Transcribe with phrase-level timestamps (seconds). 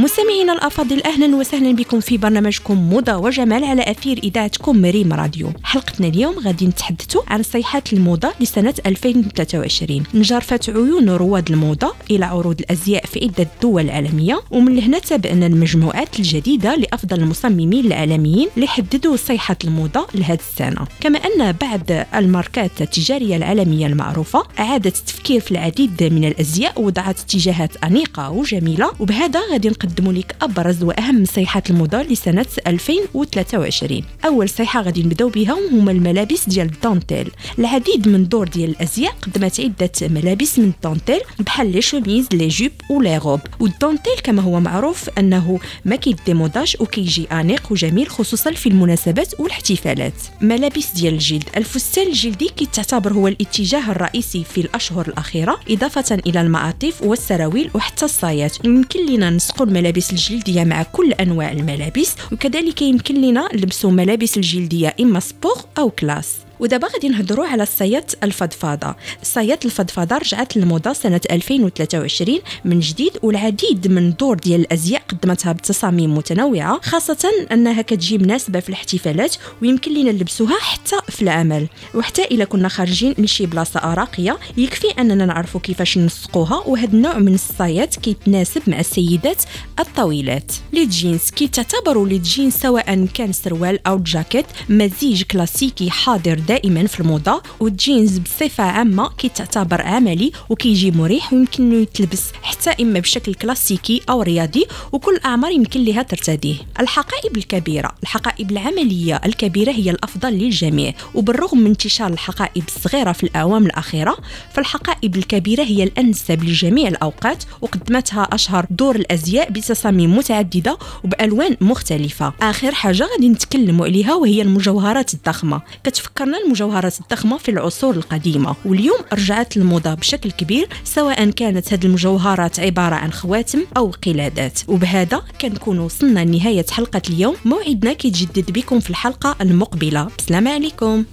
[0.00, 5.52] مستمعينا الأفاضل أهلا وسهلا بكم في برنامجكم موضه وجمال على أثير إذاعتكم مريم راديو.
[5.62, 12.60] حلقتنا اليوم غادي نتحدثوا عن صيحات الموضة لسنة 2023 نجرفت عيون رواد الموضة إلى عروض
[12.60, 19.16] الأزياء في عدة دول عالمية ومن هنا تابعنا المجموعات الجديدة لأفضل المصممين العالميين اللي حددوا
[19.16, 20.86] صيحة الموضة لهذه السنة.
[21.00, 27.76] كما أن بعض الماركات التجارية العالمية المعروفة أعادت التفكير في العديد من الأزياء ووضعت اتجاهات
[27.84, 35.02] أنيقة وجميلة وبهذا غادي نقدم لك أبرز وأهم صيحات الموضه لسنة 2023 أول صيحة غادي
[35.02, 37.30] نبدأو بها هما الملابس ديال الدانتيل.
[37.58, 42.70] العديد من دور ديال الأزياء قدمت عدة ملابس من الدانتيل بحال les chemises les jupes
[42.90, 48.68] و les robes والدانتيل كما هو معروف أنه ما كيديموداش وكيجي أنيق وجميل خصوصا في
[48.68, 51.44] المناسبات والاحتفالات ملابس ديال الجلد.
[51.56, 58.64] الفستان الجلدي كيتعتبر هو الاتجاه الرئيسي في الأشهر الأخيرة إضافة إلى المعاطيف والسراويل وحتى الصايات.
[58.64, 64.94] يمكن لنا نسقوا الملابس الجلدية مع كل أنواع الملابس وكذلك يمكن لنا نلبسوا ملابس الجلدية
[65.00, 66.36] إما sport أو classe.
[66.60, 68.94] ودابا غادي نهضروا على الصيات الفضفاضة.
[69.22, 76.14] الصيات الفضفاضة رجعت للموضة سنة 2023 من جديد والعديد من دور ديال الأزياء قدمتها بتصاميم
[76.16, 82.44] متنوعة خاصة أنها كتجي مناسبه في الاحتفالات ويمكن لنا نلبسوها حتى في العمل وحتى إلا
[82.44, 88.62] كنا خارجين لشي بلاصة راقيه يكفي أننا نعرفوا كيفاش نسقوها وهذا النوع من الصيات كيتناسب
[88.66, 89.42] مع السيدات
[89.78, 90.52] الطويلات.
[90.72, 97.00] les jeans كيتعتبروا les jeans سواء كان سروال أو جاكيت مزيج كلاسيكي حاضر دائما في
[97.00, 104.02] الموضة والجينز بصفة عامة كيتعتبر عملي وكيجي مريح ويمكن إنه يتلبس حتى إما بشكل كلاسيكي
[104.10, 106.54] أو رياضي وكل الاعمار يمكن لها ترتديه.
[106.80, 110.94] الحقائب الكبيرة الحقائب العملية الكبيرة هي الأفضل للجميع.
[111.14, 114.16] وبالرغم من انتشار الحقائب الصغيرة في الأعوام الأخيرة
[114.52, 122.32] فالحقائب الكبيرة هي الأنسب لجميع الأوقات وقدمتها أشهر دور الأزياء بتصاميم متعددة وبألوان مختلفة.
[122.42, 125.60] آخر حاجة غادي نتكلموا عليها وهي المجوهرات الضخمة.
[125.84, 132.60] كتفكرنا المجوهرات الضخمة في العصور القديمة واليوم رجعت الموضة بشكل كبير سواء كانت هذه المجوهرات
[132.60, 134.60] عبارة عن خواتم أو قلادات.
[134.68, 137.36] وبهذا كنكون وصلنا لنهاية حلقة اليوم.
[137.44, 140.08] موعدنا كيتجدد بكم في الحلقة المقبلة.
[140.18, 141.04] بسلام عليكم.